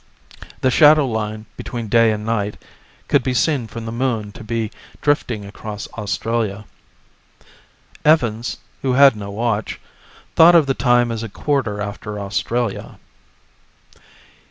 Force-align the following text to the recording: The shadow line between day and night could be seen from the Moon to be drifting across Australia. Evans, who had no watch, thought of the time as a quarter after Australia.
The 0.61 0.71
shadow 0.71 1.05
line 1.05 1.45
between 1.57 1.87
day 1.87 2.11
and 2.11 2.25
night 2.25 2.57
could 3.07 3.21
be 3.21 3.35
seen 3.35 3.67
from 3.67 3.85
the 3.85 3.91
Moon 3.91 4.31
to 4.31 4.43
be 4.43 4.71
drifting 4.99 5.45
across 5.45 5.87
Australia. 5.89 6.65
Evans, 8.03 8.57
who 8.81 8.93
had 8.93 9.15
no 9.15 9.29
watch, 9.29 9.79
thought 10.35 10.55
of 10.55 10.65
the 10.65 10.73
time 10.73 11.11
as 11.11 11.21
a 11.21 11.29
quarter 11.29 11.79
after 11.81 12.19
Australia. 12.19 12.97